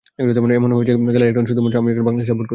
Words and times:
এমনও 0.57 0.75
হয়েছে 0.77 0.93
গ্যালারির 1.13 1.31
একটা 1.31 1.41
অংশে 1.41 1.51
শুধু 1.53 1.61
আমি 1.81 1.89
একা 1.91 2.03
বাংলাদেশের 2.07 2.29
সাপোর্ট 2.31 2.45
করছি। 2.47 2.49